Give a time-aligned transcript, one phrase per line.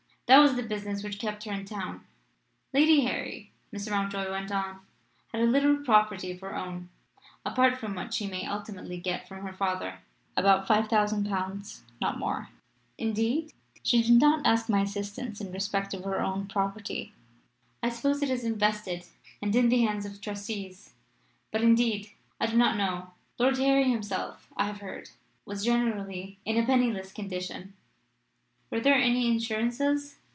[0.27, 2.05] "That was the business which kept her in town."
[2.71, 3.91] "Lady Harry," Mr.
[3.91, 4.79] Mountjoy went on,
[5.33, 6.87] "had a little property of her own
[7.45, 9.99] apart from what she may ultimately get from her father.
[10.37, 12.47] About five thousand pounds not more."
[12.97, 13.51] "Indeed?
[13.83, 17.11] She did not ask my assistance in respect of her own property."
[17.83, 19.07] "I suppose it is invested
[19.41, 20.93] and in the hands of trustees.
[21.51, 22.09] But, indeed,
[22.39, 23.11] I do not know.
[23.37, 25.09] Lord Harry himself, I have heard,
[25.45, 27.73] was generally in a penniless condition.
[28.69, 30.15] Were there any insurances?"